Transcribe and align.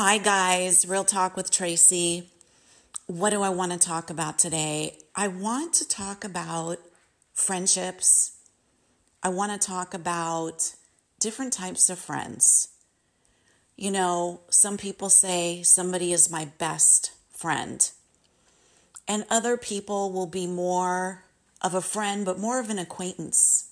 Hi, 0.00 0.18
guys. 0.18 0.86
Real 0.86 1.02
Talk 1.02 1.36
with 1.36 1.50
Tracy. 1.50 2.30
What 3.08 3.30
do 3.30 3.42
I 3.42 3.48
want 3.48 3.72
to 3.72 3.78
talk 3.78 4.10
about 4.10 4.38
today? 4.38 4.96
I 5.16 5.26
want 5.26 5.74
to 5.74 5.88
talk 5.88 6.22
about 6.22 6.78
friendships. 7.34 8.36
I 9.24 9.30
want 9.30 9.50
to 9.50 9.66
talk 9.66 9.94
about 9.94 10.72
different 11.18 11.52
types 11.52 11.90
of 11.90 11.98
friends. 11.98 12.68
You 13.74 13.90
know, 13.90 14.42
some 14.50 14.76
people 14.76 15.10
say 15.10 15.64
somebody 15.64 16.12
is 16.12 16.30
my 16.30 16.44
best 16.58 17.10
friend, 17.32 17.90
and 19.08 19.26
other 19.28 19.56
people 19.56 20.12
will 20.12 20.28
be 20.28 20.46
more 20.46 21.24
of 21.60 21.74
a 21.74 21.82
friend, 21.82 22.24
but 22.24 22.38
more 22.38 22.60
of 22.60 22.70
an 22.70 22.78
acquaintance. 22.78 23.70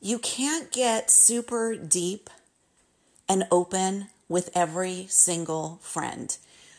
You 0.00 0.18
can't 0.18 0.72
get 0.72 1.10
super 1.10 1.76
deep 1.76 2.30
and 3.28 3.44
open 3.50 4.06
with 4.32 4.48
every 4.54 5.06
single 5.10 5.78
friend. 5.82 6.38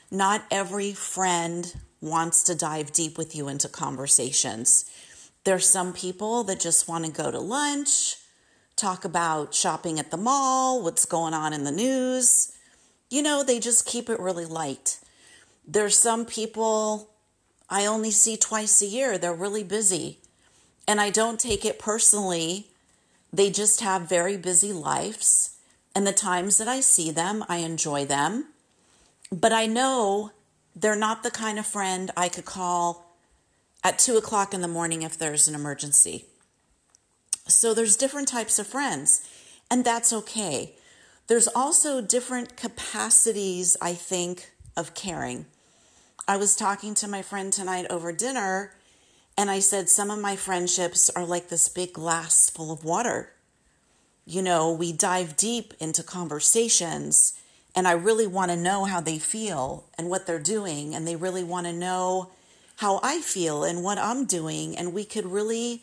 Not 0.10 0.44
every 0.50 0.92
friend 0.92 1.72
wants 2.02 2.42
to 2.46 2.56
dive 2.56 2.92
deep 2.92 3.16
with 3.16 3.36
you 3.36 3.48
into 3.48 3.70
conversations. 3.70 4.90
There's 5.44 5.70
some 5.70 5.94
people 5.94 6.44
that 6.46 6.60
just 6.60 6.88
want 6.88 7.06
to 7.06 7.12
go 7.12 7.30
to 7.30 7.40
lunch, 7.40 8.16
talk 8.76 9.06
about 9.06 9.54
shopping 9.54 10.00
at 10.00 10.10
the 10.10 10.18
mall, 10.18 10.82
what's 10.82 11.06
going 11.06 11.36
on 11.36 11.54
in 11.54 11.64
the 11.64 11.72
news. 11.72 12.58
You 13.12 13.22
know, 13.22 13.44
they 13.44 13.60
just 13.60 13.86
keep 13.86 14.10
it 14.10 14.20
really 14.20 14.46
light. 14.46 15.00
There's 15.66 15.98
some 15.98 16.26
people 16.26 17.12
I 17.70 17.86
only 17.86 18.10
see 18.10 18.36
twice 18.36 18.82
a 18.82 18.88
year. 18.88 19.20
They're 19.20 19.32
really 19.32 19.64
busy. 19.64 20.18
And 20.88 21.00
I 21.00 21.12
don't 21.12 21.40
take 21.40 21.66
it 21.66 21.78
personally. 21.78 22.72
They 23.32 23.52
just 23.52 23.82
have 23.82 24.10
very 24.10 24.38
busy 24.38 24.74
lives 24.74 25.53
and 25.96 26.08
the 26.08 26.14
times 26.14 26.58
that 26.58 26.68
I 26.68 26.80
see 26.80 27.12
them, 27.12 27.44
I 27.48 27.58
enjoy 27.58 28.06
them. 28.06 28.48
But 29.32 29.54
I 29.54 29.66
know 29.66 30.32
they're 30.76 30.96
not 30.96 31.24
the 31.24 31.32
kind 31.32 31.60
of 31.60 31.66
friend 31.66 32.12
I 32.18 32.30
could 32.30 32.46
call 32.46 33.16
at 33.84 34.00
two 34.00 34.18
o'clock 34.18 34.54
in 34.54 34.62
the 34.62 34.68
morning 34.68 35.02
if 35.02 35.18
there's 35.18 35.48
an 35.48 35.56
emergency. 35.56 36.26
So 37.48 37.74
there's 37.74 37.98
different 37.98 38.28
types 38.28 38.58
of 38.58 38.68
friends, 38.68 39.28
and 39.70 39.84
that's 39.84 40.14
okay. 40.14 40.76
There's 41.28 41.48
also 41.48 42.02
different 42.02 42.56
capacities, 42.56 43.78
I 43.82 43.94
think, 43.94 44.52
of 44.76 44.96
caring. 44.96 45.46
I 46.28 46.38
was 46.38 46.56
talking 46.56 46.94
to 46.96 47.08
my 47.08 47.22
friend 47.22 47.52
tonight 47.52 47.86
over 47.90 48.12
dinner, 48.14 48.74
and 49.38 49.52
I 49.52 49.60
said 49.60 49.90
some 49.90 50.10
of 50.10 50.20
my 50.20 50.36
friendships 50.36 51.10
are 51.10 51.26
like 51.26 51.50
this 51.50 51.68
big 51.68 51.94
glass 51.94 52.50
full 52.50 52.72
of 52.72 52.86
water 52.86 53.33
you 54.26 54.42
know, 54.42 54.72
we 54.72 54.92
dive 54.92 55.36
deep 55.36 55.74
into 55.80 56.04
conversations 56.04 57.34
and 57.76 57.88
I 57.88 57.94
really 57.94 58.28
want 58.28 58.52
to 58.52 58.58
know 58.58 58.86
how 58.86 59.02
they 59.02 59.18
feel 59.18 59.86
and 59.98 60.10
what 60.10 60.28
they're 60.28 60.40
doing. 60.40 60.94
And 60.94 61.08
they 61.08 61.16
really 61.16 61.44
want 61.44 61.66
to 61.66 61.74
know 61.74 62.30
how 62.78 63.00
I 63.02 63.22
feel 63.22 63.64
and 63.64 63.84
what 63.84 63.98
I'm 63.98 64.26
doing. 64.26 64.78
And 64.78 64.94
we 64.94 65.06
could 65.06 65.26
really 65.26 65.82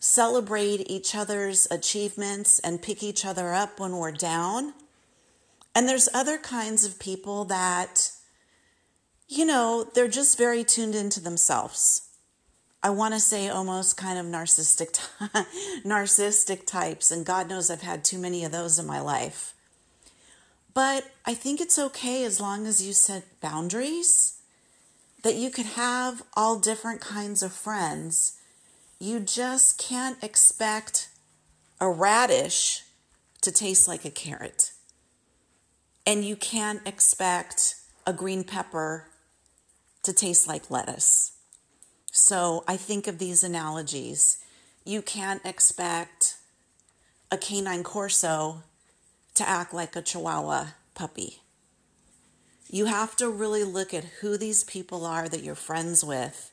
celebrate 0.00 0.90
each 0.90 1.14
other's 1.14 1.66
achievements 1.70 2.58
and 2.60 2.82
pick 2.82 3.02
each 3.02 3.24
other 3.24 3.52
up 3.52 3.78
when 3.78 3.96
we're 3.96 4.12
down. 4.12 4.72
And 5.74 5.88
there's 5.88 6.08
other 6.14 6.38
kinds 6.38 6.86
of 6.86 6.98
people 6.98 7.44
that, 7.46 8.10
you 9.28 9.44
know, 9.44 9.86
they're 9.94 10.08
just 10.08 10.38
very 10.38 10.64
tuned 10.64 10.94
into 10.94 11.20
themselves. 11.20 12.05
I 12.86 12.90
want 12.90 13.14
to 13.14 13.20
say 13.20 13.48
almost 13.48 13.96
kind 13.96 14.16
of 14.16 14.26
narcissistic 14.26 15.00
narcissistic 15.84 16.66
types 16.66 17.10
and 17.10 17.26
God 17.26 17.48
knows 17.48 17.68
I've 17.68 17.82
had 17.82 18.04
too 18.04 18.16
many 18.16 18.44
of 18.44 18.52
those 18.52 18.78
in 18.78 18.86
my 18.86 19.00
life. 19.00 19.54
But 20.72 21.10
I 21.24 21.34
think 21.34 21.60
it's 21.60 21.80
okay 21.80 22.24
as 22.24 22.40
long 22.40 22.64
as 22.64 22.86
you 22.86 22.92
set 22.92 23.40
boundaries 23.40 24.40
that 25.24 25.34
you 25.34 25.50
could 25.50 25.66
have 25.66 26.22
all 26.34 26.60
different 26.60 27.00
kinds 27.00 27.42
of 27.42 27.52
friends. 27.52 28.38
You 29.00 29.18
just 29.18 29.78
can't 29.78 30.22
expect 30.22 31.08
a 31.80 31.90
radish 31.90 32.84
to 33.40 33.50
taste 33.50 33.88
like 33.88 34.04
a 34.04 34.12
carrot. 34.12 34.70
And 36.06 36.24
you 36.24 36.36
can't 36.36 36.86
expect 36.86 37.80
a 38.06 38.12
green 38.12 38.44
pepper 38.44 39.08
to 40.04 40.12
taste 40.12 40.46
like 40.46 40.70
lettuce. 40.70 41.35
So 42.18 42.64
I 42.66 42.78
think 42.78 43.06
of 43.06 43.18
these 43.18 43.44
analogies. 43.44 44.38
You 44.86 45.02
can't 45.02 45.44
expect 45.44 46.36
a 47.30 47.36
Cane 47.36 47.82
Corso 47.82 48.62
to 49.34 49.46
act 49.46 49.74
like 49.74 49.94
a 49.94 50.00
chihuahua 50.00 50.68
puppy. 50.94 51.42
You 52.68 52.86
have 52.86 53.16
to 53.16 53.28
really 53.28 53.64
look 53.64 53.92
at 53.92 54.22
who 54.22 54.38
these 54.38 54.64
people 54.64 55.04
are 55.04 55.28
that 55.28 55.42
you're 55.42 55.54
friends 55.54 56.02
with, 56.02 56.52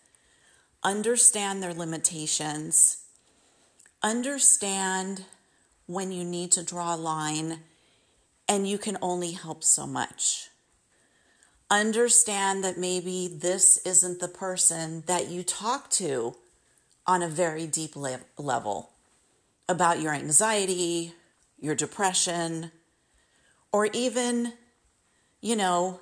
understand 0.83 1.63
their 1.63 1.73
limitations, 1.73 2.97
understand 4.03 5.23
when 5.85 6.11
you 6.11 6.25
need 6.25 6.51
to 6.51 6.63
draw 6.63 6.93
a 6.93 6.97
line, 6.97 7.61
and 8.49 8.67
you 8.67 8.77
can 8.77 8.97
only 9.01 9.31
help 9.31 9.63
so 9.63 9.87
much 9.87 10.49
understand 11.79 12.63
that 12.63 12.77
maybe 12.77 13.27
this 13.27 13.77
isn't 13.85 14.19
the 14.19 14.27
person 14.27 15.03
that 15.07 15.29
you 15.29 15.43
talk 15.43 15.89
to 15.91 16.35
on 17.05 17.21
a 17.21 17.27
very 17.27 17.67
deep 17.67 17.95
le- 17.95 18.19
level 18.37 18.91
about 19.67 20.01
your 20.01 20.13
anxiety, 20.13 21.13
your 21.59 21.75
depression, 21.75 22.71
or 23.71 23.87
even, 23.87 24.53
you 25.41 25.55
know, 25.55 25.99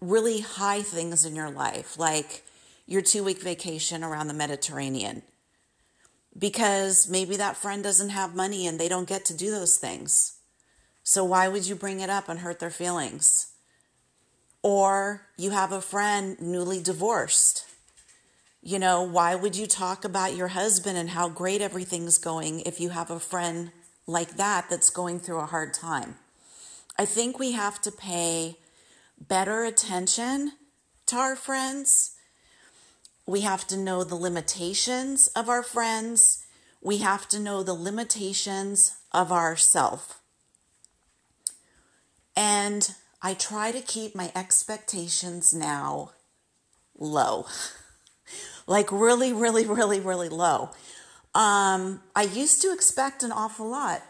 really 0.00 0.40
high 0.40 0.82
things 0.82 1.24
in 1.24 1.34
your 1.34 1.50
life, 1.50 1.98
like 1.98 2.44
your 2.86 3.02
two 3.02 3.24
week 3.24 3.42
vacation 3.42 4.04
around 4.04 4.28
the 4.28 4.34
Mediterranean. 4.34 5.22
Because 6.38 7.08
maybe 7.08 7.36
that 7.36 7.56
friend 7.56 7.82
doesn't 7.82 8.10
have 8.10 8.34
money 8.34 8.66
and 8.66 8.78
they 8.78 8.88
don't 8.88 9.08
get 9.08 9.24
to 9.26 9.34
do 9.36 9.50
those 9.50 9.76
things. 9.76 10.38
So 11.02 11.24
why 11.24 11.48
would 11.48 11.66
you 11.66 11.74
bring 11.74 12.00
it 12.00 12.10
up 12.10 12.28
and 12.28 12.40
hurt 12.40 12.60
their 12.60 12.70
feelings? 12.70 13.52
Or 14.68 15.22
you 15.38 15.48
have 15.48 15.72
a 15.72 15.80
friend 15.80 16.38
newly 16.42 16.82
divorced. 16.82 17.64
You 18.60 18.78
know, 18.78 19.02
why 19.02 19.34
would 19.34 19.56
you 19.56 19.66
talk 19.66 20.04
about 20.04 20.36
your 20.36 20.48
husband 20.48 20.98
and 20.98 21.08
how 21.08 21.30
great 21.30 21.62
everything's 21.62 22.18
going 22.18 22.60
if 22.66 22.78
you 22.78 22.90
have 22.90 23.10
a 23.10 23.18
friend 23.18 23.72
like 24.06 24.36
that 24.36 24.68
that's 24.68 24.90
going 24.90 25.20
through 25.20 25.38
a 25.38 25.46
hard 25.46 25.72
time? 25.72 26.16
I 26.98 27.06
think 27.06 27.38
we 27.38 27.52
have 27.52 27.80
to 27.80 27.90
pay 27.90 28.58
better 29.18 29.64
attention 29.64 30.52
to 31.06 31.16
our 31.16 31.34
friends. 31.34 32.16
We 33.24 33.40
have 33.40 33.66
to 33.68 33.76
know 33.78 34.04
the 34.04 34.16
limitations 34.16 35.28
of 35.28 35.48
our 35.48 35.62
friends. 35.62 36.44
We 36.82 36.98
have 36.98 37.26
to 37.30 37.40
know 37.40 37.62
the 37.62 37.72
limitations 37.72 38.98
of 39.12 39.32
ourself. 39.32 40.20
And 42.36 42.94
I 43.20 43.34
try 43.34 43.72
to 43.72 43.80
keep 43.80 44.14
my 44.14 44.30
expectations 44.34 45.52
now 45.52 46.12
low. 46.96 47.46
like 48.66 48.90
really, 48.92 49.32
really, 49.32 49.66
really, 49.66 50.00
really 50.00 50.28
low. 50.28 50.70
Um, 51.34 52.00
I 52.14 52.22
used 52.22 52.62
to 52.62 52.72
expect 52.72 53.22
an 53.22 53.32
awful 53.32 53.68
lot 53.68 54.02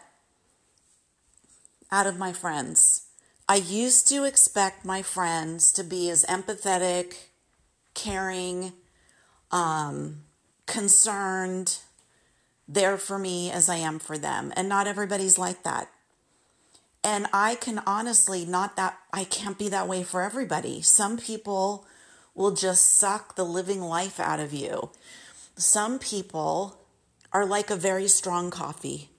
out 1.91 2.07
of 2.07 2.17
my 2.17 2.33
friends. 2.33 3.07
I 3.47 3.55
used 3.55 4.07
to 4.09 4.25
expect 4.25 4.85
my 4.85 5.01
friends 5.01 5.71
to 5.73 5.83
be 5.83 6.09
as 6.09 6.23
empathetic, 6.25 7.15
caring, 7.95 8.73
um, 9.51 10.21
concerned, 10.67 11.79
there 12.67 12.97
for 12.97 13.17
me 13.17 13.49
as 13.49 13.67
I 13.67 13.77
am 13.77 13.97
for 13.97 14.17
them. 14.17 14.53
And 14.55 14.69
not 14.69 14.85
everybody's 14.85 15.39
like 15.39 15.63
that. 15.63 15.89
And 17.03 17.27
I 17.33 17.55
can 17.55 17.81
honestly 17.85 18.45
not 18.45 18.75
that, 18.75 18.99
I 19.13 19.23
can't 19.23 19.57
be 19.57 19.69
that 19.69 19.87
way 19.87 20.03
for 20.03 20.21
everybody. 20.21 20.81
Some 20.81 21.17
people 21.17 21.85
will 22.35 22.51
just 22.51 22.93
suck 22.95 23.35
the 23.35 23.45
living 23.45 23.81
life 23.81 24.19
out 24.19 24.39
of 24.39 24.53
you. 24.53 24.91
Some 25.55 25.99
people 25.99 26.81
are 27.31 27.45
like 27.45 27.69
a 27.69 27.75
very 27.75 28.07
strong 28.07 28.49
coffee, 28.49 29.09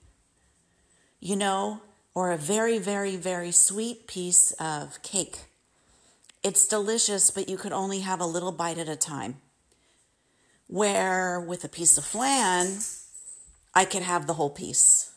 you 1.19 1.35
know, 1.35 1.81
or 2.13 2.31
a 2.31 2.37
very, 2.37 2.77
very, 2.77 3.15
very 3.15 3.51
sweet 3.51 4.07
piece 4.07 4.51
of 4.53 5.01
cake. 5.01 5.39
It's 6.43 6.67
delicious, 6.67 7.31
but 7.31 7.47
you 7.47 7.57
could 7.57 7.71
only 7.71 7.99
have 7.99 8.19
a 8.19 8.25
little 8.25 8.51
bite 8.51 8.79
at 8.79 8.89
a 8.89 8.95
time. 8.95 9.37
Where 10.67 11.39
with 11.39 11.63
a 11.63 11.69
piece 11.69 11.97
of 11.97 12.05
flan, 12.05 12.79
I 13.75 13.85
could 13.85 14.01
have 14.01 14.25
the 14.25 14.33
whole 14.33 14.49
piece. 14.49 15.10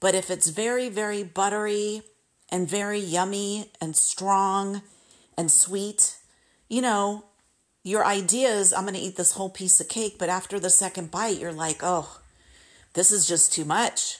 But 0.00 0.14
if 0.14 0.30
it's 0.30 0.48
very, 0.48 0.88
very 0.88 1.22
buttery 1.22 2.02
and 2.50 2.68
very 2.68 2.98
yummy 2.98 3.70
and 3.80 3.96
strong 3.96 4.82
and 5.36 5.50
sweet, 5.50 6.16
you 6.68 6.82
know, 6.82 7.24
your 7.82 8.04
idea 8.04 8.48
is 8.48 8.72
I'm 8.72 8.82
going 8.82 8.94
to 8.94 9.00
eat 9.00 9.16
this 9.16 9.32
whole 9.32 9.50
piece 9.50 9.80
of 9.80 9.88
cake, 9.88 10.16
but 10.18 10.28
after 10.28 10.58
the 10.58 10.70
second 10.70 11.10
bite, 11.10 11.38
you're 11.38 11.52
like, 11.52 11.80
oh, 11.82 12.20
this 12.94 13.12
is 13.12 13.28
just 13.28 13.52
too 13.52 13.64
much. 13.64 14.18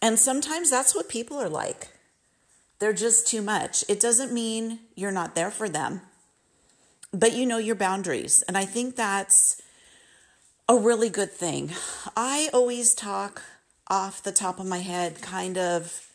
And 0.00 0.18
sometimes 0.18 0.70
that's 0.70 0.94
what 0.94 1.08
people 1.08 1.38
are 1.38 1.48
like. 1.48 1.88
They're 2.78 2.92
just 2.92 3.26
too 3.26 3.42
much. 3.42 3.84
It 3.88 3.98
doesn't 3.98 4.32
mean 4.32 4.78
you're 4.94 5.10
not 5.10 5.34
there 5.34 5.50
for 5.50 5.68
them, 5.68 6.02
but 7.12 7.32
you 7.32 7.46
know 7.46 7.58
your 7.58 7.74
boundaries. 7.74 8.42
And 8.46 8.56
I 8.56 8.64
think 8.64 8.94
that's 8.94 9.60
a 10.68 10.76
really 10.76 11.08
good 11.08 11.32
thing. 11.32 11.72
I 12.16 12.48
always 12.52 12.94
talk 12.94 13.42
off 13.90 14.22
the 14.22 14.32
top 14.32 14.60
of 14.60 14.66
my 14.66 14.78
head, 14.78 15.20
kind 15.22 15.58
of 15.58 16.08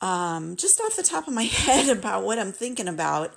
um, 0.00 0.56
just 0.56 0.80
off 0.80 0.96
the 0.96 1.02
top 1.02 1.28
of 1.28 1.34
my 1.34 1.42
head 1.44 1.88
about 1.88 2.24
what 2.24 2.38
I'm 2.38 2.52
thinking 2.52 2.88
about. 2.88 3.34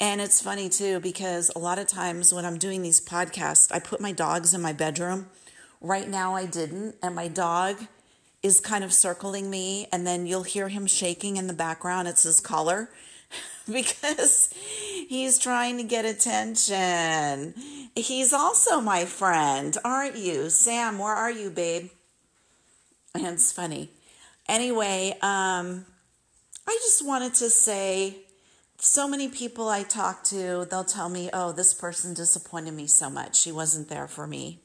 And 0.00 0.20
it's 0.20 0.40
funny 0.40 0.68
too, 0.68 1.00
because 1.00 1.50
a 1.56 1.58
lot 1.58 1.78
of 1.78 1.86
times 1.88 2.32
when 2.32 2.44
I'm 2.44 2.58
doing 2.58 2.82
these 2.82 3.00
podcasts, 3.00 3.72
I 3.72 3.80
put 3.80 4.00
my 4.00 4.12
dogs 4.12 4.54
in 4.54 4.62
my 4.62 4.72
bedroom. 4.72 5.28
Right 5.80 6.08
now, 6.08 6.34
I 6.34 6.46
didn't. 6.46 6.96
And 7.02 7.14
my 7.14 7.28
dog 7.28 7.86
is 8.42 8.60
kind 8.60 8.84
of 8.84 8.92
circling 8.92 9.50
me, 9.50 9.88
and 9.92 10.06
then 10.06 10.26
you'll 10.26 10.44
hear 10.44 10.68
him 10.68 10.86
shaking 10.86 11.36
in 11.36 11.48
the 11.48 11.52
background. 11.52 12.06
It's 12.06 12.22
his 12.22 12.38
collar 12.38 12.90
because 13.72 14.54
he's 15.08 15.38
trying 15.38 15.78
to 15.78 15.82
get 15.82 16.04
attention. 16.04 17.54
He's 17.96 18.32
also 18.32 18.80
my 18.80 19.04
friend, 19.04 19.76
aren't 19.84 20.16
you? 20.16 20.50
Sam, 20.50 20.98
where 20.98 21.14
are 21.14 21.30
you, 21.30 21.50
babe? 21.50 21.90
It's 23.24 23.50
funny. 23.50 23.90
Anyway, 24.48 25.10
um, 25.22 25.84
I 26.66 26.78
just 26.82 27.04
wanted 27.04 27.34
to 27.34 27.50
say 27.50 28.18
so 28.78 29.08
many 29.08 29.28
people 29.28 29.68
I 29.68 29.82
talk 29.82 30.22
to, 30.24 30.66
they'll 30.70 30.84
tell 30.84 31.08
me, 31.08 31.28
oh, 31.32 31.50
this 31.50 31.74
person 31.74 32.14
disappointed 32.14 32.74
me 32.74 32.86
so 32.86 33.10
much. 33.10 33.36
She 33.36 33.50
wasn't 33.50 33.88
there 33.88 34.06
for 34.06 34.26
me. 34.26 34.60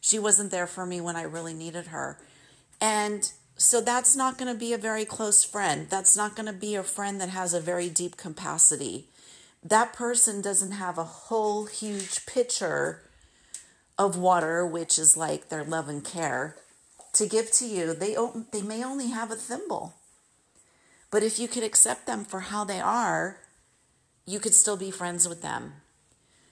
She 0.00 0.18
wasn't 0.18 0.50
there 0.50 0.66
for 0.66 0.86
me 0.86 1.00
when 1.00 1.14
I 1.14 1.22
really 1.22 1.54
needed 1.54 1.88
her. 1.88 2.18
And 2.80 3.30
so 3.56 3.80
that's 3.80 4.16
not 4.16 4.38
going 4.38 4.52
to 4.52 4.58
be 4.58 4.72
a 4.72 4.78
very 4.78 5.04
close 5.04 5.44
friend. 5.44 5.88
That's 5.88 6.16
not 6.16 6.34
going 6.34 6.46
to 6.46 6.52
be 6.52 6.74
a 6.74 6.82
friend 6.82 7.20
that 7.20 7.28
has 7.28 7.54
a 7.54 7.60
very 7.60 7.88
deep 7.88 8.16
capacity. 8.16 9.06
That 9.62 9.92
person 9.92 10.40
doesn't 10.40 10.72
have 10.72 10.98
a 10.98 11.04
whole 11.04 11.66
huge 11.66 12.26
pitcher 12.26 13.02
of 13.96 14.16
water, 14.16 14.66
which 14.66 14.98
is 14.98 15.16
like 15.16 15.48
their 15.48 15.64
love 15.64 15.88
and 15.88 16.04
care, 16.04 16.56
to 17.18 17.28
give 17.28 17.50
to 17.52 17.66
you. 17.66 17.94
They, 17.94 18.16
they 18.52 18.62
may 18.62 18.82
only 18.82 19.08
have 19.08 19.30
a 19.30 19.36
thimble. 19.36 19.94
But 21.10 21.22
if 21.22 21.38
you 21.38 21.48
could 21.48 21.62
accept 21.62 22.06
them 22.06 22.24
for 22.24 22.40
how 22.40 22.64
they 22.64 22.80
are, 22.80 23.38
you 24.26 24.40
could 24.40 24.54
still 24.54 24.76
be 24.76 24.90
friends 24.90 25.28
with 25.28 25.42
them. 25.42 25.74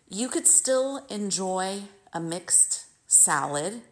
You 0.08 0.28
could 0.28 0.46
still 0.46 1.04
enjoy 1.08 1.82
a 2.12 2.20
mixed 2.20 2.84
salad 3.06 3.82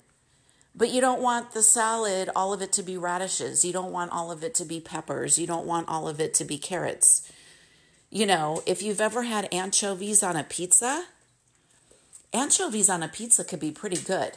but 0.75 0.91
you 0.91 1.01
don't 1.01 1.23
want 1.23 1.53
the 1.53 1.63
salad, 1.63 2.31
all 2.35 2.53
of 2.53 2.61
it 2.61 2.73
to 2.73 2.83
be 2.83 2.97
radishes. 2.97 3.65
You 3.65 3.73
don't 3.73 3.93
want 3.93 4.11
all 4.11 4.33
of 4.33 4.43
it 4.43 4.55
to 4.55 4.65
be 4.65 4.81
peppers. 4.81 5.39
You 5.39 5.47
don't 5.47 5.67
want 5.67 5.89
all 5.89 6.09
of 6.09 6.21
it 6.21 6.35
to 6.35 6.45
be 6.45 6.59
carrots. 6.59 7.31
You 8.11 8.27
know, 8.27 8.63
if 8.67 8.83
you've 8.83 9.01
ever 9.01 9.23
had 9.23 9.53
anchovies 9.53 10.23
on 10.23 10.37
a 10.37 10.43
pizza, 10.43 11.07
anchovies 12.33 12.91
on 12.91 13.05
a 13.05 13.09
pizza 13.09 13.45
could 13.45 13.61
be 13.61 13.71
pretty 13.71 14.03
good. 14.03 14.33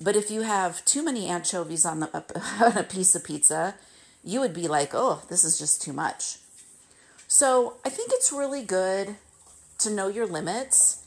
But 0.00 0.16
if 0.16 0.30
you 0.30 0.42
have 0.42 0.84
too 0.84 1.04
many 1.04 1.28
anchovies 1.28 1.84
on, 1.84 2.00
the, 2.00 2.42
on 2.60 2.76
a 2.76 2.82
piece 2.84 3.14
of 3.14 3.24
pizza, 3.24 3.74
you 4.24 4.40
would 4.40 4.54
be 4.54 4.68
like, 4.68 4.90
oh, 4.94 5.22
this 5.28 5.44
is 5.44 5.58
just 5.58 5.82
too 5.82 5.92
much. 5.92 6.38
So 7.28 7.74
I 7.84 7.88
think 7.88 8.10
it's 8.12 8.32
really 8.32 8.62
good 8.62 9.16
to 9.78 9.90
know 9.90 10.08
your 10.08 10.26
limits 10.26 11.02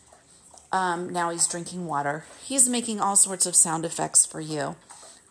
um, 0.76 1.10
now 1.10 1.30
he's 1.30 1.48
drinking 1.48 1.86
water. 1.86 2.26
He's 2.44 2.68
making 2.68 3.00
all 3.00 3.16
sorts 3.16 3.46
of 3.46 3.56
sound 3.56 3.86
effects 3.86 4.26
for 4.26 4.42
you. 4.42 4.76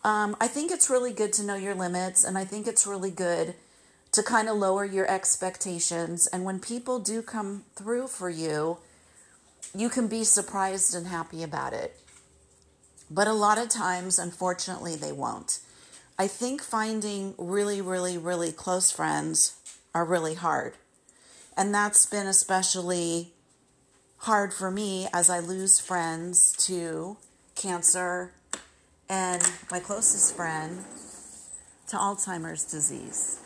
Um, 0.03 0.35
I 0.41 0.47
think 0.47 0.71
it's 0.71 0.89
really 0.89 1.13
good 1.13 1.33
to 1.33 1.43
know 1.43 1.55
your 1.55 1.75
limits, 1.75 2.23
and 2.23 2.35
I 2.35 2.45
think 2.45 2.65
it's 2.65 2.87
really 2.87 3.11
good 3.11 3.53
to 4.11 4.23
kind 4.23 4.49
of 4.49 4.57
lower 4.57 4.85
your 4.85 5.07
expectations. 5.07 6.25
And 6.25 6.45
when 6.45 6.59
people 6.59 6.97
do 6.97 7.21
come 7.21 7.63
through 7.75 8.07
for 8.07 8.27
you, 8.27 8.77
you 9.75 9.89
can 9.89 10.07
be 10.07 10.23
surprised 10.23 10.95
and 10.95 11.05
happy 11.05 11.43
about 11.43 11.73
it. 11.73 11.99
But 13.15 13.29
a 13.29 13.33
lot 13.33 13.57
of 13.57 13.69
times, 13.69 14.19
unfortunately, 14.19 14.97
they 14.97 15.13
won't. 15.13 15.59
I 16.19 16.27
think 16.27 16.61
finding 16.61 17.33
really, 17.37 17.79
really, 17.79 18.17
really 18.17 18.51
close 18.51 18.91
friends 18.91 19.55
are 19.93 20.03
really 20.03 20.33
hard. 20.33 20.73
And 21.55 21.73
that's 21.73 22.05
been 22.05 22.27
especially 22.27 23.31
hard 24.17 24.53
for 24.53 24.69
me 24.69 25.07
as 25.13 25.29
I 25.29 25.39
lose 25.39 25.79
friends 25.79 26.51
to 26.67 27.15
cancer 27.55 28.33
and 29.07 29.41
my 29.71 29.79
closest 29.79 30.35
friend 30.35 30.83
to 31.87 31.95
Alzheimer's 31.95 32.65
disease. 32.65 33.39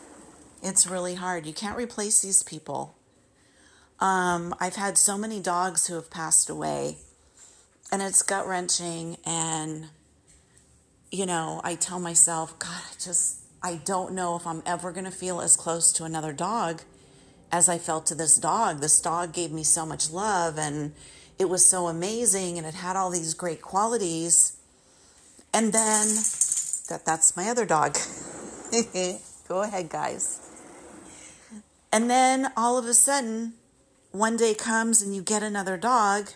It's 0.64 0.88
really 0.88 1.14
hard. 1.14 1.46
You 1.46 1.52
can't 1.52 1.78
replace 1.78 2.22
these 2.22 2.42
people. 2.42 2.96
Um, 4.00 4.52
I've 4.58 4.74
had 4.74 4.98
so 4.98 5.16
many 5.16 5.38
dogs 5.38 5.86
who 5.86 5.94
have 5.94 6.10
passed 6.10 6.50
away, 6.50 6.96
and 7.92 8.02
it's 8.02 8.22
gut 8.22 8.46
wrenching. 8.46 9.16
And, 9.24 9.88
you 11.10 11.26
know, 11.26 11.60
I 11.64 11.74
tell 11.74 11.98
myself, 11.98 12.58
God, 12.58 12.82
I 12.90 12.94
just, 12.98 13.40
I 13.62 13.80
don't 13.84 14.12
know 14.12 14.36
if 14.36 14.46
I'm 14.46 14.62
ever 14.64 14.92
going 14.92 15.04
to 15.04 15.10
feel 15.10 15.40
as 15.40 15.56
close 15.56 15.92
to 15.94 16.04
another 16.04 16.32
dog 16.32 16.82
as 17.52 17.68
I 17.68 17.78
felt 17.78 18.06
to 18.06 18.14
this 18.14 18.38
dog. 18.38 18.80
This 18.80 19.00
dog 19.00 19.32
gave 19.32 19.50
me 19.50 19.64
so 19.64 19.84
much 19.84 20.10
love 20.10 20.58
and 20.58 20.92
it 21.38 21.48
was 21.48 21.64
so 21.64 21.88
amazing 21.88 22.58
and 22.58 22.66
it 22.66 22.74
had 22.74 22.96
all 22.96 23.10
these 23.10 23.34
great 23.34 23.62
qualities. 23.62 24.56
And 25.52 25.72
then 25.72 26.06
that 26.88 27.02
that's 27.04 27.36
my 27.36 27.48
other 27.48 27.66
dog. 27.66 27.96
Go 29.48 29.62
ahead, 29.62 29.88
guys. 29.88 30.46
And 31.92 32.08
then 32.08 32.52
all 32.56 32.78
of 32.78 32.84
a 32.84 32.94
sudden, 32.94 33.54
one 34.12 34.36
day 34.36 34.54
comes 34.54 35.02
and 35.02 35.14
you 35.14 35.22
get 35.22 35.42
another 35.42 35.76
dog 35.76 36.30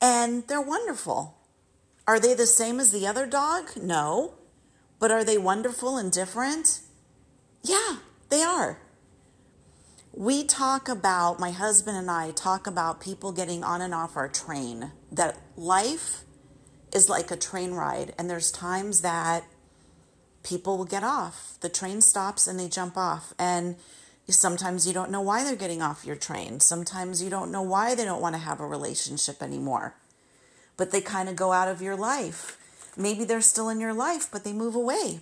and 0.00 0.46
they're 0.46 0.60
wonderful. 0.60 1.38
Are 2.06 2.20
they 2.20 2.34
the 2.34 2.46
same 2.46 2.80
as 2.80 2.90
the 2.90 3.06
other 3.06 3.26
dog? 3.26 3.76
No. 3.76 4.34
But 4.98 5.10
are 5.10 5.24
they 5.24 5.38
wonderful 5.38 5.96
and 5.96 6.10
different? 6.10 6.80
Yeah, 7.62 7.98
they 8.30 8.42
are 8.42 8.78
we 10.18 10.42
talk 10.42 10.88
about, 10.88 11.38
my 11.38 11.52
husband 11.52 11.96
and 11.96 12.10
I 12.10 12.32
talk 12.32 12.66
about 12.66 13.00
people 13.00 13.30
getting 13.30 13.62
on 13.62 13.80
and 13.80 13.94
off 13.94 14.16
our 14.16 14.28
train, 14.28 14.90
that 15.12 15.38
life 15.56 16.24
is 16.92 17.08
like 17.08 17.30
a 17.30 17.36
train 17.36 17.72
ride, 17.72 18.14
and 18.18 18.28
there's 18.28 18.50
times 18.50 19.02
that 19.02 19.44
people 20.42 20.76
will 20.76 20.86
get 20.86 21.04
off. 21.04 21.56
The 21.60 21.68
train 21.68 22.00
stops 22.00 22.48
and 22.48 22.58
they 22.58 22.68
jump 22.68 22.96
off. 22.96 23.32
And 23.38 23.76
sometimes 24.34 24.86
you 24.86 24.92
don't 24.92 25.10
know 25.10 25.20
why 25.20 25.42
they're 25.42 25.56
getting 25.56 25.82
off 25.82 26.04
your 26.04 26.16
train. 26.16 26.60
Sometimes 26.60 27.22
you 27.22 27.30
don't 27.30 27.50
know 27.50 27.62
why 27.62 27.94
they 27.94 28.04
don't 28.04 28.20
want 28.20 28.34
to 28.34 28.40
have 28.40 28.60
a 28.60 28.66
relationship 28.66 29.42
anymore. 29.42 29.94
But 30.76 30.90
they 30.90 31.00
kind 31.00 31.28
of 31.28 31.36
go 31.36 31.52
out 31.52 31.68
of 31.68 31.82
your 31.82 31.96
life. 31.96 32.56
Maybe 32.96 33.24
they're 33.24 33.40
still 33.40 33.68
in 33.68 33.80
your 33.80 33.94
life, 33.94 34.28
but 34.30 34.44
they 34.44 34.52
move 34.52 34.74
away. 34.74 35.20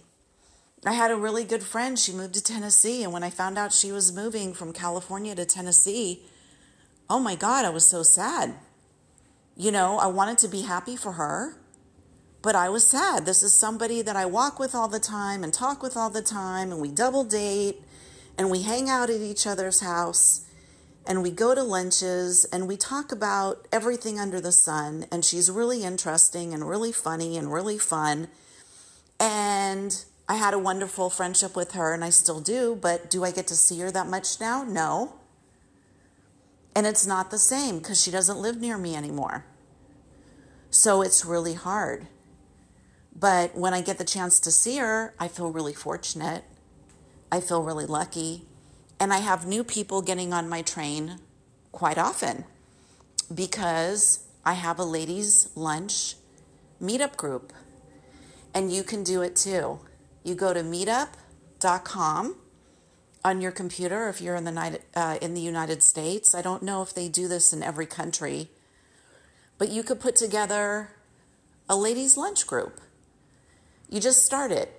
I 0.85 0.93
had 0.93 1.11
a 1.11 1.17
really 1.17 1.45
good 1.45 1.63
friend. 1.63 1.99
She 1.99 2.13
moved 2.13 2.35
to 2.35 2.43
Tennessee. 2.43 3.03
And 3.03 3.13
when 3.13 3.23
I 3.23 3.31
found 3.31 3.59
out 3.59 3.73
she 3.73 3.93
was 3.93 4.15
moving 4.15 4.53
from 4.53 4.73
California 4.73 5.35
to 5.35 5.45
Tennessee, 5.45 6.23
oh 7.09 7.21
my 7.21 7.35
God, 7.35 7.65
I 7.65 7.71
was 7.71 7.87
so 7.87 8.03
sad. 8.03 8.55
You 9.57 9.71
know, 9.71 9.99
I 9.99 10.07
wanted 10.07 10.39
to 10.39 10.49
be 10.49 10.63
happy 10.63 10.97
for 10.97 11.13
her, 11.13 11.57
but 12.43 12.55
I 12.55 12.69
was 12.69 12.87
sad. 12.87 13.25
This 13.25 13.43
is 13.43 13.53
somebody 13.53 14.03
that 14.03 14.17
I 14.17 14.27
walk 14.27 14.59
with 14.59 14.75
all 14.75 14.89
the 14.89 15.01
time 15.01 15.43
and 15.43 15.53
talk 15.53 15.83
with 15.83 15.97
all 15.97 16.11
the 16.11 16.23
time, 16.23 16.71
and 16.71 16.81
we 16.81 16.89
double 16.89 17.25
date 17.25 17.81
and 18.39 18.51
we 18.51 18.63
hang 18.63 18.89
out 18.89 19.11
at 19.11 19.21
each 19.21 19.47
other's 19.47 19.81
house 19.81 20.43
and 21.07 21.23
we 21.23 21.31
go 21.31 21.55
to 21.55 21.63
lunches 21.63 22.45
and 22.47 22.67
we 22.67 22.77
talk 22.77 23.13
about 23.13 23.67
everything 23.73 24.19
under 24.19 24.41
the 24.41 24.53
sun. 24.53 25.07
And 25.13 25.25
she's 25.25 25.51
really 25.51 25.85
interesting 25.85 26.53
and 26.53 26.69
really 26.69 26.93
funny 26.93 27.37
and 27.37 27.53
really 27.53 27.79
fun. 27.79 28.29
And 29.21 30.05
I 30.29 30.35
had 30.35 30.53
a 30.53 30.59
wonderful 30.59 31.09
friendship 31.09 31.55
with 31.55 31.73
her 31.73 31.95
and 31.95 32.05
I 32.05 32.11
still 32.11 32.41
do, 32.41 32.77
but 32.81 33.09
do 33.09 33.25
I 33.25 33.31
get 33.31 33.47
to 33.49 33.55
see 33.55 33.79
her 33.81 33.91
that 33.93 34.09
much 34.09 34.41
now? 34.41 34.65
No. 34.65 35.15
And 36.75 36.87
it's 36.87 37.07
not 37.07 37.31
the 37.31 37.39
same 37.39 37.79
because 37.79 38.03
she 38.03 38.11
doesn't 38.11 38.39
live 38.39 38.61
near 38.61 38.77
me 38.77 38.97
anymore. 38.97 39.45
So 40.71 41.01
it's 41.01 41.25
really 41.25 41.55
hard. 41.55 42.09
But 43.19 43.57
when 43.57 43.73
I 43.73 43.81
get 43.81 43.97
the 43.97 44.05
chance 44.05 44.39
to 44.41 44.51
see 44.51 44.77
her, 44.77 45.15
I 45.19 45.29
feel 45.29 45.51
really 45.51 45.73
fortunate. 45.73 46.45
I 47.37 47.41
feel 47.41 47.63
really 47.63 47.85
lucky. 47.85 48.47
And 48.99 49.13
I 49.13 49.19
have 49.19 49.47
new 49.47 49.63
people 49.63 50.01
getting 50.01 50.33
on 50.33 50.49
my 50.49 50.63
train 50.63 51.19
quite 51.71 51.99
often 51.99 52.47
because 53.33 54.21
I 54.43 54.55
have 54.55 54.79
a 54.79 54.85
ladies' 54.85 55.51
lunch 55.55 56.15
meetup 56.81 57.17
group. 57.17 57.53
And 58.55 58.73
you 58.73 58.83
can 58.83 59.05
do 59.05 59.21
it 59.21 59.37
too. 59.37 59.81
You 60.25 60.35
go 60.35 60.55
to 60.55 60.63
meetup.com 60.63 62.37
on 63.23 63.41
your 63.43 63.53
computer 63.53 64.09
if 64.09 64.23
you're 64.23 64.37
in 64.37 64.45
the, 64.45 64.81
uh, 64.95 65.19
in 65.21 65.35
the 65.35 65.43
United 65.43 65.83
States. 65.83 66.35
I 66.35 66.41
don't 66.41 66.63
know 66.63 66.81
if 66.81 66.95
they 66.95 67.11
do 67.11 67.29
this 67.29 67.53
in 67.53 67.63
every 67.63 67.87
country, 67.87 68.49
but 69.59 69.69
you 69.69 69.83
could 69.83 70.01
put 70.01 70.17
together 70.17 70.93
a 71.69 71.77
ladies' 71.77 72.17
lunch 72.17 72.47
group. 72.47 72.81
You 73.91 74.01
just 74.01 74.25
start 74.25 74.53
it. 74.53 74.76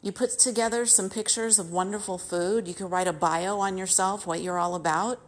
You 0.00 0.12
put 0.12 0.38
together 0.38 0.86
some 0.86 1.10
pictures 1.10 1.58
of 1.58 1.72
wonderful 1.72 2.18
food. 2.18 2.68
You 2.68 2.74
could 2.74 2.90
write 2.90 3.08
a 3.08 3.12
bio 3.12 3.58
on 3.58 3.76
yourself, 3.76 4.26
what 4.26 4.40
you're 4.40 4.58
all 4.58 4.76
about. 4.76 5.20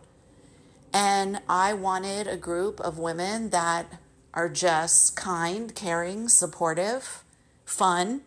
And 0.92 1.40
I 1.48 1.72
wanted 1.72 2.28
a 2.28 2.36
group 2.36 2.80
of 2.80 2.98
women 2.98 3.50
that 3.50 3.86
are 4.32 4.48
just 4.48 5.16
kind, 5.16 5.74
caring, 5.74 6.28
supportive, 6.28 7.24
fun, 7.64 8.22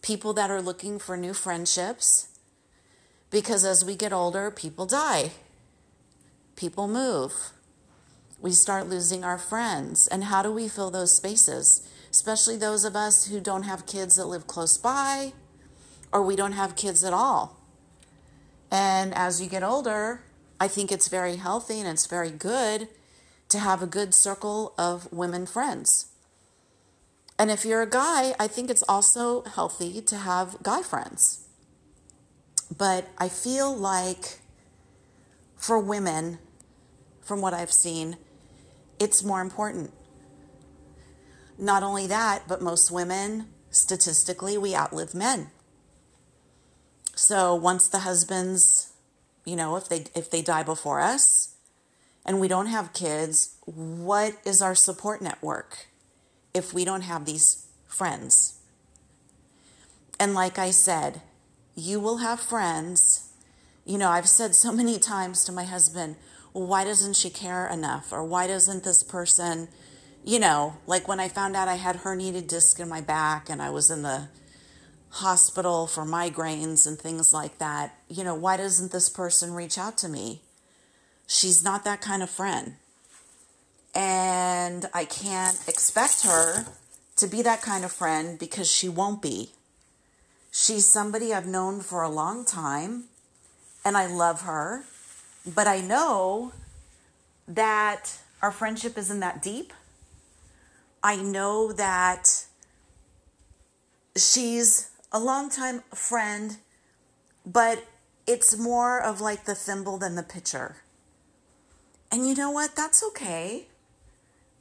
people 0.00 0.32
that 0.32 0.50
are 0.50 0.62
looking 0.62 0.98
for 0.98 1.16
new 1.16 1.34
friendships. 1.34 2.28
Because 3.30 3.64
as 3.64 3.84
we 3.84 3.96
get 3.96 4.14
older, 4.14 4.50
people 4.50 4.86
die, 4.86 5.32
people 6.56 6.88
move, 6.88 7.50
we 8.40 8.50
start 8.50 8.88
losing 8.88 9.24
our 9.24 9.38
friends. 9.38 10.08
And 10.08 10.24
how 10.24 10.42
do 10.42 10.50
we 10.50 10.68
fill 10.68 10.90
those 10.90 11.14
spaces? 11.14 11.86
Especially 12.10 12.56
those 12.56 12.84
of 12.84 12.96
us 12.96 13.26
who 13.26 13.40
don't 13.40 13.64
have 13.64 13.86
kids 13.86 14.16
that 14.16 14.24
live 14.24 14.46
close 14.46 14.78
by 14.78 15.34
or 16.12 16.22
we 16.22 16.36
don't 16.36 16.52
have 16.52 16.76
kids 16.76 17.04
at 17.04 17.12
all. 17.12 17.56
And 18.70 19.14
as 19.14 19.40
you 19.40 19.48
get 19.48 19.62
older, 19.62 20.22
I 20.60 20.68
think 20.68 20.92
it's 20.92 21.08
very 21.08 21.36
healthy 21.36 21.80
and 21.80 21.88
it's 21.88 22.06
very 22.06 22.30
good 22.30 22.88
to 23.48 23.58
have 23.58 23.82
a 23.82 23.86
good 23.86 24.14
circle 24.14 24.74
of 24.78 25.12
women 25.12 25.46
friends. 25.46 26.06
And 27.38 27.50
if 27.50 27.64
you're 27.64 27.82
a 27.82 27.88
guy, 27.88 28.34
I 28.38 28.46
think 28.46 28.70
it's 28.70 28.84
also 28.88 29.42
healthy 29.42 30.02
to 30.02 30.16
have 30.16 30.62
guy 30.62 30.82
friends. 30.82 31.48
But 32.76 33.08
I 33.18 33.28
feel 33.28 33.74
like 33.74 34.40
for 35.56 35.78
women, 35.78 36.38
from 37.22 37.40
what 37.40 37.54
I've 37.54 37.72
seen, 37.72 38.18
it's 38.98 39.24
more 39.24 39.40
important. 39.40 39.92
Not 41.58 41.82
only 41.82 42.06
that, 42.06 42.42
but 42.46 42.62
most 42.62 42.90
women, 42.90 43.46
statistically, 43.70 44.56
we 44.56 44.74
outlive 44.74 45.14
men. 45.14 45.50
So 47.20 47.54
once 47.54 47.86
the 47.86 47.98
husbands, 47.98 48.94
you 49.44 49.54
know, 49.54 49.76
if 49.76 49.90
they 49.90 50.06
if 50.14 50.30
they 50.30 50.40
die 50.40 50.62
before 50.62 51.02
us 51.02 51.54
and 52.24 52.40
we 52.40 52.48
don't 52.48 52.68
have 52.68 52.94
kids, 52.94 53.56
what 53.66 54.38
is 54.46 54.62
our 54.62 54.74
support 54.74 55.20
network 55.20 55.88
if 56.54 56.72
we 56.72 56.82
don't 56.86 57.02
have 57.02 57.26
these 57.26 57.66
friends? 57.86 58.60
And 60.18 60.32
like 60.32 60.58
I 60.58 60.70
said, 60.70 61.20
you 61.74 62.00
will 62.00 62.16
have 62.16 62.40
friends. 62.40 63.28
You 63.84 63.98
know, 63.98 64.08
I've 64.08 64.26
said 64.26 64.54
so 64.54 64.72
many 64.72 64.98
times 64.98 65.44
to 65.44 65.52
my 65.52 65.64
husband, 65.64 66.16
well, 66.54 66.66
why 66.66 66.84
doesn't 66.84 67.16
she 67.16 67.28
care 67.28 67.68
enough? 67.68 68.14
Or 68.14 68.24
why 68.24 68.46
doesn't 68.46 68.82
this 68.82 69.02
person, 69.02 69.68
you 70.24 70.38
know, 70.38 70.78
like 70.86 71.06
when 71.06 71.20
I 71.20 71.28
found 71.28 71.54
out 71.54 71.68
I 71.68 71.74
had 71.74 71.96
herniated 71.96 72.48
disc 72.48 72.80
in 72.80 72.88
my 72.88 73.02
back 73.02 73.50
and 73.50 73.60
I 73.60 73.68
was 73.68 73.90
in 73.90 74.00
the 74.00 74.28
hospital 75.10 75.86
for 75.86 76.04
migraines 76.04 76.86
and 76.86 76.98
things 76.98 77.32
like 77.32 77.58
that, 77.58 77.98
you 78.08 78.24
know, 78.24 78.34
why 78.34 78.56
doesn't 78.56 78.92
this 78.92 79.08
person 79.08 79.52
reach 79.54 79.78
out 79.78 79.98
to 79.98 80.08
me? 80.08 80.40
She's 81.26 81.62
not 81.62 81.84
that 81.84 82.00
kind 82.00 82.22
of 82.22 82.30
friend. 82.30 82.74
And 83.94 84.86
I 84.94 85.04
can't 85.04 85.60
expect 85.68 86.24
her 86.24 86.64
to 87.16 87.26
be 87.26 87.42
that 87.42 87.60
kind 87.60 87.84
of 87.84 87.92
friend 87.92 88.38
because 88.38 88.70
she 88.70 88.88
won't 88.88 89.20
be. 89.20 89.50
She's 90.52 90.86
somebody 90.86 91.34
I've 91.34 91.46
known 91.46 91.80
for 91.80 92.02
a 92.02 92.08
long 92.08 92.44
time 92.44 93.04
and 93.84 93.96
I 93.96 94.06
love 94.06 94.42
her 94.42 94.84
but 95.46 95.66
I 95.66 95.80
know 95.80 96.52
that 97.48 98.18
our 98.42 98.52
friendship 98.52 98.98
isn't 98.98 99.20
that 99.20 99.42
deep. 99.42 99.72
I 101.02 101.16
know 101.16 101.72
that 101.72 102.44
she's 104.16 104.89
a 105.12 105.18
longtime 105.18 105.82
friend, 105.94 106.58
but 107.44 107.84
it's 108.26 108.56
more 108.56 109.00
of 109.00 109.20
like 109.20 109.44
the 109.44 109.54
thimble 109.54 109.98
than 109.98 110.14
the 110.14 110.22
pitcher. 110.22 110.76
And 112.12 112.28
you 112.28 112.34
know 112.34 112.50
what? 112.50 112.76
That's 112.76 113.02
okay. 113.02 113.66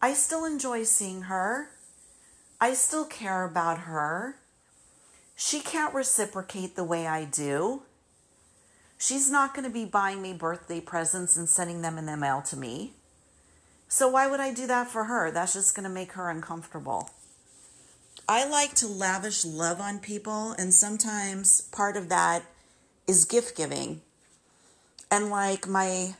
I 0.02 0.14
still 0.14 0.46
enjoy 0.46 0.84
seeing 0.84 1.24
her. 1.24 1.70
I 2.62 2.74
still 2.74 3.06
care 3.06 3.46
about 3.46 3.80
her. 3.80 4.38
She 5.36 5.60
can't 5.60 5.94
reciprocate 5.94 6.76
the 6.76 6.84
way 6.84 7.08
I 7.08 7.26
do. 7.26 7.84
She's 8.98 9.32
not 9.32 9.54
going 9.54 9.66
to 9.66 9.74
be 9.74 9.86
buying 9.86 10.22
me 10.22 10.34
birthday 10.34 10.82
presents 10.82 11.38
and 11.38 11.48
sending 11.48 11.82
them 11.82 11.98
in 11.98 12.06
the 12.06 12.18
mail 12.18 12.42
to 12.44 12.58
me. 12.58 12.94
So 13.88 14.10
why 14.10 14.28
would 14.28 14.40
I 14.40 14.54
do 14.54 14.68
that 14.68 14.88
for 14.88 15.06
her? 15.06 15.32
That's 15.32 15.54
just 15.54 15.76
going 15.76 15.86
to 15.86 15.90
make 15.90 16.14
her 16.14 16.30
uncomfortable. 16.30 17.10
I 18.30 18.48
like 18.48 18.76
to 18.76 18.88
lavish 18.88 19.44
love 19.44 19.82
on 19.82 19.98
people, 19.98 20.52
and 20.52 20.72
sometimes 20.72 21.62
part 21.62 21.98
of 21.98 22.10
that 22.10 22.44
is 23.08 23.26
gift 23.26 23.58
giving. 23.58 24.02
And 25.10 25.32
like 25.32 25.68
my 25.68 26.14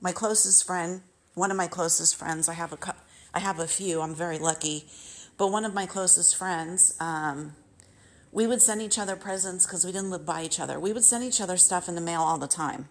my 0.00 0.12
closest 0.12 0.64
friend, 0.64 1.00
one 1.34 1.50
of 1.50 1.56
my 1.56 1.66
closest 1.66 2.14
friends, 2.14 2.48
I 2.48 2.52
have 2.52 2.72
a 2.72 2.94
I 3.34 3.40
have 3.40 3.58
a 3.58 3.66
few. 3.66 4.00
I'm 4.00 4.14
very 4.14 4.38
lucky, 4.38 4.86
but 5.36 5.48
one 5.50 5.64
of 5.64 5.74
my 5.74 5.86
closest 5.86 6.36
friends, 6.36 6.94
um, 7.00 7.56
we 8.30 8.46
would 8.46 8.62
send 8.62 8.80
each 8.80 8.96
other 8.96 9.16
presents 9.16 9.66
because 9.66 9.84
we 9.84 9.90
didn't 9.90 10.10
live 10.10 10.24
by 10.24 10.44
each 10.44 10.60
other. 10.60 10.78
We 10.78 10.92
would 10.92 11.02
send 11.02 11.24
each 11.24 11.40
other 11.40 11.56
stuff 11.56 11.88
in 11.88 11.96
the 11.96 12.00
mail 12.00 12.20
all 12.20 12.38
the 12.38 12.46
time. 12.46 12.90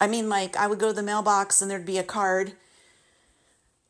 I 0.00 0.08
mean, 0.08 0.28
like, 0.28 0.56
I 0.56 0.66
would 0.66 0.80
go 0.80 0.88
to 0.88 0.92
the 0.92 1.04
mailbox 1.04 1.62
and 1.62 1.70
there'd 1.70 1.86
be 1.86 1.98
a 1.98 2.02
card 2.02 2.54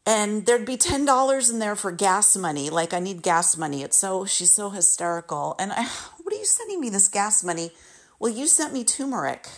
and 0.06 0.46
there'd 0.46 0.64
be 0.64 0.76
$10 0.76 1.50
in 1.50 1.58
there 1.58 1.74
for 1.74 1.90
gas 1.90 2.36
money. 2.36 2.70
Like, 2.70 2.94
I 2.94 3.00
need 3.00 3.22
gas 3.22 3.56
money. 3.56 3.82
It's 3.82 3.96
so, 3.96 4.24
she's 4.24 4.52
so 4.52 4.70
hysterical. 4.70 5.56
And 5.58 5.72
I, 5.72 5.84
what 6.22 6.32
are 6.32 6.38
you 6.38 6.44
sending 6.44 6.80
me 6.80 6.88
this 6.88 7.08
gas 7.08 7.42
money? 7.42 7.72
Well, 8.20 8.32
you 8.32 8.46
sent 8.46 8.72
me 8.72 8.84
turmeric, 8.84 9.48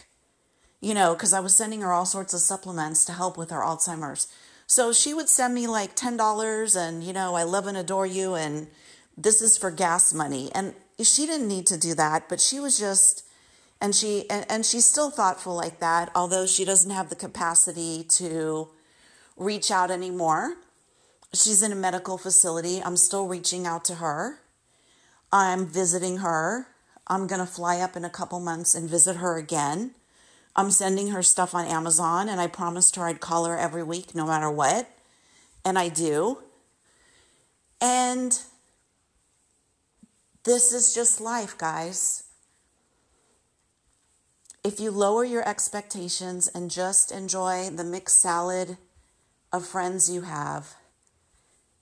you 0.81 0.95
know, 0.95 1.15
because 1.15 1.35
I 1.35 1.41
was 1.41 1.55
sending 1.55 1.83
her 1.83 1.93
all 1.93 2.07
sorts 2.07 2.33
of 2.33 2.41
supplements 2.41 3.05
to 3.05 3.13
help 3.13 3.37
with 3.37 3.51
her 3.51 3.61
Alzheimer's. 3.61 4.27
So 4.67 4.93
she 4.93 5.15
would 5.15 5.29
send 5.29 5.55
me 5.55 5.67
like 5.67 5.95
$10 5.95 6.77
and, 6.77 7.05
you 7.05 7.13
know, 7.13 7.35
I 7.35 7.43
love 7.43 7.67
and 7.67 7.77
adore 7.77 8.07
you 8.07 8.35
and 8.35 8.69
this 9.17 9.43
is 9.43 9.57
for 9.57 9.71
gas 9.71 10.13
money. 10.13 10.51
And 10.55 10.75
she 11.01 11.27
didn't 11.27 11.49
need 11.49 11.67
to 11.69 11.79
do 11.79 11.95
that, 11.95 12.29
but 12.29 12.41
she 12.41 12.59
was 12.59 12.79
just, 12.79 13.25
and 13.81 13.95
she, 13.95 14.29
and, 14.29 14.45
and 14.51 14.67
she's 14.67 14.85
still 14.85 15.11
thoughtful 15.11 15.55
like 15.55 15.79
that, 15.81 16.11
although 16.15 16.47
she 16.47 16.65
doesn't 16.65 16.91
have 16.91 17.09
the 17.09 17.17
capacity 17.17 18.05
to 18.11 18.69
reach 19.39 19.71
out 19.71 19.91
anymore. 19.91 20.57
She's 21.33 21.63
in 21.63 21.73
a 21.73 21.77
medical 21.77 22.19
facility. 22.19 22.83
I'm 22.83 22.97
still 22.97 23.27
reaching 23.27 23.67
out 23.67 23.85
to 23.87 23.97
her. 23.97 24.41
I'm 25.33 25.67
visiting 25.67 26.19
her. 26.19 26.67
I'm 27.07 27.27
going 27.27 27.41
to 27.41 27.47
fly 27.47 27.79
up 27.79 27.97
in 27.97 28.05
a 28.05 28.11
couple 28.11 28.41
months 28.41 28.75
and 28.75 28.89
visit 28.89 29.17
her 29.17 29.39
again. 29.39 29.93
I'm 30.57 30.71
sending 30.71 31.09
her 31.09 31.23
stuff 31.23 31.55
on 31.55 31.67
Amazon, 31.67 32.29
and 32.29 32.41
I 32.41 32.49
promised 32.49 32.97
her 32.97 33.07
I'd 33.07 33.21
call 33.21 33.45
her 33.45 33.57
every 33.57 33.83
week 33.83 34.15
no 34.15 34.27
matter 34.27 34.51
what. 34.51 34.91
And 35.65 35.79
I 35.79 35.89
do. 35.89 36.39
And 37.81 38.39
this 40.45 40.73
is 40.73 40.95
just 40.95 41.21
life, 41.21 41.57
guys. 41.57 42.25
If 44.65 44.81
you 44.81 44.91
lower 44.91 45.25
your 45.25 45.49
expectations 45.49 46.49
and 46.49 46.71
just 46.71 47.13
enjoy 47.13 47.71
the 47.71 47.85
mixed 47.85 48.21
salad 48.21 48.77
of 49.53 49.67
friends 49.67 50.11
you 50.11 50.23
have, 50.23 50.75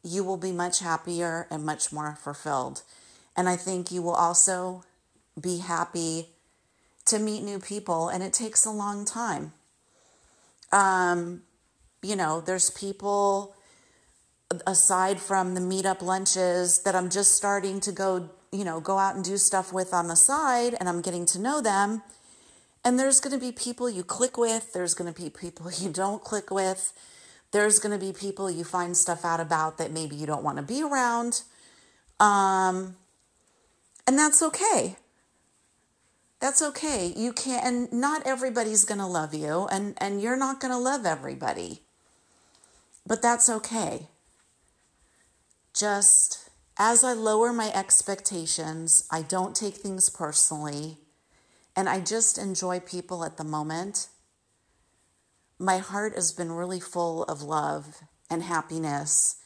you 0.02 0.22
will 0.22 0.36
be 0.36 0.52
much 0.52 0.80
happier 0.80 1.46
and 1.50 1.64
much 1.64 1.92
more 1.92 2.16
fulfilled. 2.16 2.82
And 3.36 3.48
I 3.48 3.56
think 3.56 3.90
you 3.90 4.02
will 4.02 4.14
also 4.14 4.84
be 5.40 5.58
happy 5.58 6.28
to 7.06 7.18
meet 7.18 7.42
new 7.42 7.58
people, 7.58 8.08
and 8.08 8.22
it 8.22 8.32
takes 8.32 8.64
a 8.64 8.70
long 8.70 9.04
time. 9.04 9.52
Um, 10.72 11.42
you 12.02 12.16
know, 12.16 12.40
there's 12.40 12.70
people 12.70 13.54
aside 14.66 15.20
from 15.20 15.54
the 15.54 15.60
meetup 15.60 16.02
lunches 16.02 16.82
that 16.82 16.94
I'm 16.94 17.10
just 17.10 17.34
starting 17.34 17.80
to 17.80 17.92
go 17.92 18.30
you 18.52 18.64
know, 18.64 18.80
go 18.80 18.98
out 18.98 19.14
and 19.14 19.24
do 19.24 19.36
stuff 19.36 19.72
with 19.72 19.92
on 19.92 20.08
the 20.08 20.16
side 20.16 20.74
and 20.78 20.88
I'm 20.88 21.02
getting 21.02 21.26
to 21.26 21.38
know 21.38 21.60
them. 21.60 22.02
And 22.84 22.98
there's 22.98 23.20
going 23.20 23.38
to 23.38 23.44
be 23.44 23.52
people 23.52 23.90
you 23.90 24.04
click 24.04 24.38
with, 24.38 24.72
there's 24.72 24.94
going 24.94 25.12
to 25.12 25.20
be 25.20 25.28
people 25.28 25.70
you 25.78 25.90
don't 25.90 26.22
click 26.22 26.50
with. 26.50 26.92
There's 27.52 27.78
going 27.78 27.98
to 27.98 28.04
be 28.04 28.12
people 28.12 28.50
you 28.50 28.64
find 28.64 28.96
stuff 28.96 29.24
out 29.24 29.40
about 29.40 29.78
that 29.78 29.92
maybe 29.92 30.16
you 30.16 30.26
don't 30.26 30.42
want 30.42 30.56
to 30.58 30.62
be 30.62 30.82
around. 30.82 31.42
Um, 32.18 32.96
and 34.06 34.18
that's 34.18 34.42
okay. 34.42 34.96
That's 36.40 36.60
okay. 36.62 37.12
You 37.16 37.32
can't, 37.32 37.64
and 37.64 37.92
not 37.92 38.26
everybody's 38.26 38.84
going 38.84 39.00
to 39.00 39.06
love 39.06 39.34
you, 39.34 39.66
and, 39.70 39.94
and 39.98 40.20
you're 40.20 40.36
not 40.36 40.60
going 40.60 40.72
to 40.72 40.78
love 40.78 41.06
everybody. 41.06 41.80
But 43.06 43.22
that's 43.22 43.48
okay. 43.48 44.08
Just 45.72 46.50
as 46.78 47.02
I 47.02 47.14
lower 47.14 47.52
my 47.52 47.72
expectations, 47.72 49.06
I 49.10 49.22
don't 49.22 49.56
take 49.56 49.76
things 49.76 50.10
personally, 50.10 50.98
and 51.74 51.88
I 51.88 52.00
just 52.00 52.36
enjoy 52.36 52.80
people 52.80 53.24
at 53.24 53.38
the 53.38 53.44
moment. 53.44 54.08
My 55.58 55.78
heart 55.78 56.14
has 56.14 56.32
been 56.32 56.52
really 56.52 56.80
full 56.80 57.24
of 57.24 57.42
love 57.42 58.02
and 58.30 58.42
happiness, 58.42 59.36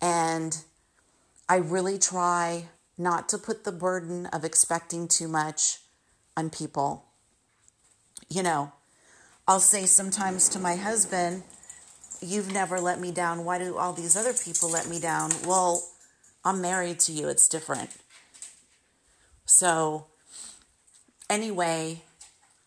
and 0.00 0.56
I 1.48 1.56
really 1.56 1.98
try 1.98 2.68
not 2.96 3.28
to 3.30 3.38
put 3.38 3.64
the 3.64 3.72
burden 3.72 4.26
of 4.26 4.44
expecting 4.44 5.08
too 5.08 5.28
much 5.28 5.80
on 6.36 6.50
people. 6.50 7.04
You 8.28 8.42
know, 8.42 8.72
I'll 9.46 9.60
say 9.60 9.86
sometimes 9.86 10.48
to 10.50 10.58
my 10.58 10.76
husband, 10.76 11.42
You've 12.20 12.52
never 12.52 12.80
let 12.80 13.00
me 13.00 13.12
down. 13.12 13.44
Why 13.44 13.58
do 13.58 13.76
all 13.76 13.92
these 13.92 14.16
other 14.16 14.32
people 14.32 14.68
let 14.68 14.88
me 14.88 14.98
down? 14.98 15.30
Well, 15.46 15.88
I'm 16.44 16.60
married 16.60 16.98
to 17.00 17.12
you. 17.12 17.28
It's 17.28 17.48
different. 17.48 17.90
So, 19.44 20.06
anyway, 21.30 22.02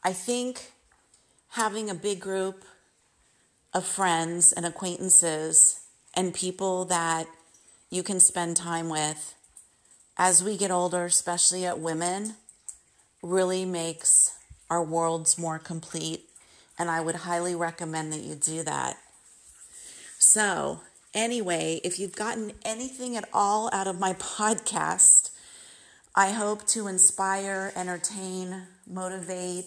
I 0.03 0.13
think 0.13 0.71
having 1.49 1.89
a 1.89 1.95
big 1.95 2.21
group 2.21 2.63
of 3.73 3.85
friends 3.85 4.51
and 4.51 4.65
acquaintances 4.65 5.79
and 6.13 6.33
people 6.33 6.85
that 6.85 7.27
you 7.89 8.03
can 8.03 8.19
spend 8.19 8.57
time 8.57 8.89
with 8.89 9.35
as 10.17 10.43
we 10.43 10.57
get 10.57 10.71
older, 10.71 11.05
especially 11.05 11.65
at 11.65 11.79
women, 11.79 12.35
really 13.21 13.65
makes 13.65 14.37
our 14.69 14.83
worlds 14.83 15.37
more 15.37 15.59
complete. 15.59 16.29
And 16.77 16.89
I 16.89 17.01
would 17.01 17.15
highly 17.15 17.55
recommend 17.55 18.13
that 18.13 18.21
you 18.21 18.35
do 18.35 18.63
that. 18.63 18.97
So, 20.19 20.81
anyway, 21.13 21.81
if 21.83 21.99
you've 21.99 22.15
gotten 22.15 22.53
anything 22.63 23.15
at 23.15 23.27
all 23.33 23.69
out 23.73 23.87
of 23.87 23.99
my 23.99 24.13
podcast, 24.19 25.31
I 26.15 26.31
hope 26.31 26.67
to 26.67 26.87
inspire, 26.87 27.71
entertain, 27.75 28.63
motivate. 28.85 29.65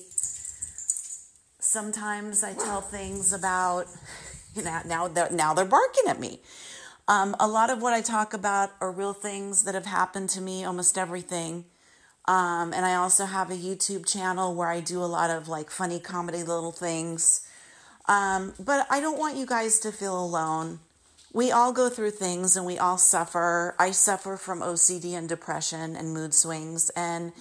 Sometimes 1.75 2.45
I 2.45 2.55
tell 2.55 2.81
things 2.81 3.33
about, 3.33 3.87
you 4.55 4.63
know, 4.63 4.81
now 4.87 5.09
they're, 5.09 5.29
now 5.33 5.55
they're 5.55 5.65
barking 5.65 6.05
at 6.07 6.21
me. 6.21 6.39
Um, 7.09 7.35
a 7.41 7.49
lot 7.49 7.69
of 7.69 7.83
what 7.83 7.93
I 7.93 8.01
talk 8.01 8.33
about 8.33 8.71
are 8.81 8.93
real 8.93 9.13
things 9.13 9.65
that 9.65 9.75
have 9.75 9.85
happened 9.85 10.29
to 10.31 10.41
me, 10.41 10.65
almost 10.65 10.97
everything. 10.97 11.65
Um, 12.27 12.73
and 12.73 12.87
I 12.87 12.95
also 12.95 13.25
have 13.25 13.51
a 13.51 13.57
YouTube 13.57 14.07
channel 14.07 14.55
where 14.55 14.69
I 14.69 14.79
do 14.79 15.03
a 15.03 15.11
lot 15.19 15.31
of 15.31 15.49
like 15.49 15.69
funny 15.69 15.99
comedy 15.99 16.45
little 16.45 16.71
things. 16.71 17.45
Um, 18.07 18.55
but 18.61 18.87
I 18.89 19.01
don't 19.01 19.19
want 19.19 19.37
you 19.37 19.45
guys 19.45 19.81
to 19.81 19.91
feel 19.91 20.17
alone. 20.17 20.79
We 21.33 21.51
all 21.51 21.73
go 21.73 21.89
through 21.89 22.13
things 22.13 22.57
and 22.57 22.65
we 22.65 22.79
all 22.79 22.99
suffer. 22.99 23.75
I 23.81 23.91
suffer 23.91 24.37
from 24.37 24.61
OCD 24.61 25.15
and 25.15 25.29
depression 25.29 25.97
and 25.97 26.15
mood 26.15 26.35
swings. 26.35 26.91
And 26.91 27.33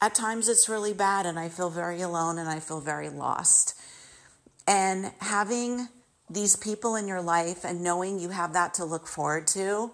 at 0.00 0.14
times 0.14 0.48
it's 0.48 0.68
really 0.68 0.92
bad 0.92 1.26
and 1.26 1.38
I 1.38 1.48
feel 1.48 1.70
very 1.70 2.00
alone 2.00 2.38
and 2.38 2.48
I 2.48 2.60
feel 2.60 2.80
very 2.80 3.08
lost. 3.08 3.74
And 4.66 5.12
having 5.20 5.88
these 6.30 6.56
people 6.56 6.94
in 6.94 7.08
your 7.08 7.22
life 7.22 7.64
and 7.64 7.82
knowing 7.82 8.18
you 8.18 8.28
have 8.30 8.52
that 8.52 8.74
to 8.74 8.84
look 8.84 9.06
forward 9.06 9.46
to, 9.48 9.92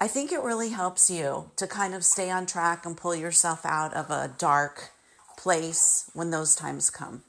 I 0.00 0.06
think 0.06 0.30
it 0.30 0.42
really 0.42 0.70
helps 0.70 1.10
you 1.10 1.50
to 1.56 1.66
kind 1.66 1.94
of 1.94 2.04
stay 2.04 2.30
on 2.30 2.46
track 2.46 2.86
and 2.86 2.96
pull 2.96 3.14
yourself 3.14 3.66
out 3.66 3.92
of 3.94 4.10
a 4.10 4.32
dark 4.38 4.90
place 5.36 6.10
when 6.14 6.30
those 6.30 6.54
times 6.54 6.88
come. 6.88 7.22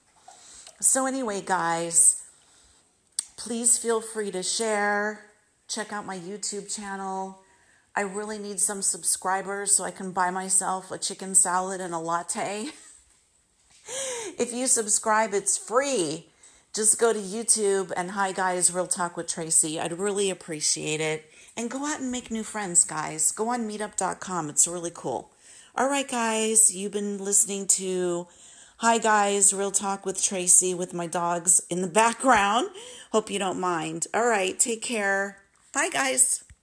So, 0.79 1.08
anyway, 1.08 1.41
guys, 1.41 2.24
please 3.38 3.77
feel 3.77 4.01
free 4.01 4.32
to 4.32 4.44
share. 4.44 5.25
Check 5.68 5.91
out 5.91 6.06
my 6.06 6.18
YouTube 6.18 6.74
channel. 6.74 7.39
I 7.96 8.01
really 8.01 8.38
need 8.38 8.60
some 8.60 8.81
subscribers 8.81 9.72
so 9.72 9.84
I 9.84 9.91
can 9.91 10.12
buy 10.12 10.29
myself 10.31 10.91
a 10.91 10.98
chicken 10.98 11.36
salad 11.36 11.81
and 11.81 11.93
a 11.93 12.00
latte. 12.00 12.69
if 14.38 14.53
you 14.53 14.67
subscribe, 14.67 15.34
it's 15.34 15.58
free 15.58 16.29
just 16.74 17.00
go 17.00 17.12
to 17.12 17.19
YouTube 17.19 17.91
and 17.98 18.12
hi 18.12 18.31
guys, 18.31 18.72
Real 18.72 18.88
Talk 18.88 19.17
with 19.17 19.27
Tracy. 19.27 19.79
I'd 19.79 19.98
really 19.98 20.29
appreciate 20.29 21.01
it. 21.01 21.25
And 21.58 21.69
go 21.69 21.86
out 21.86 22.00
and 22.00 22.12
make 22.12 22.29
new 22.29 22.43
friends, 22.43 22.86
guys. 22.86 23.31
Go 23.31 23.50
on 23.50 23.67
meetup.com. 23.67 24.50
It's 24.50 24.67
really 24.67 24.91
cool. 24.93 25.31
All 25.75 25.89
right, 25.89 26.08
guys, 26.08 26.74
you've 26.74 26.91
been 26.91 27.17
listening 27.17 27.67
to 27.67 28.27
Hi 28.77 28.98
guys, 28.98 29.53
Real 29.53 29.72
Talk 29.72 30.05
with 30.05 30.24
Tracy 30.24 30.74
with 30.74 30.93
my 30.93 31.08
dogs 31.08 31.62
in 31.69 31.81
the 31.81 31.88
background. 32.03 32.70
Hope 33.11 33.29
you 33.29 33.40
don't 33.40 33.59
mind. 33.59 34.07
All 34.14 34.27
right, 34.27 34.57
take 34.57 34.81
care. 34.81 35.40
Bye, 35.74 35.90
guys. 35.92 36.44